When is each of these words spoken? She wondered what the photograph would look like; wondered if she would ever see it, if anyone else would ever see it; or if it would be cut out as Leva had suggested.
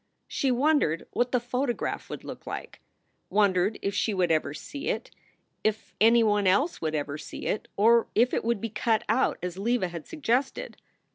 She 0.27 0.49
wondered 0.49 1.05
what 1.11 1.31
the 1.31 1.39
photograph 1.39 2.09
would 2.09 2.23
look 2.23 2.47
like; 2.47 2.81
wondered 3.29 3.77
if 3.83 3.93
she 3.93 4.15
would 4.15 4.31
ever 4.31 4.51
see 4.51 4.87
it, 4.87 5.11
if 5.63 5.93
anyone 6.01 6.47
else 6.47 6.81
would 6.81 6.95
ever 6.95 7.19
see 7.19 7.45
it; 7.45 7.67
or 7.77 8.07
if 8.15 8.33
it 8.33 8.43
would 8.43 8.59
be 8.59 8.69
cut 8.71 9.03
out 9.07 9.37
as 9.43 9.59
Leva 9.59 9.89
had 9.89 10.07
suggested. 10.07 10.77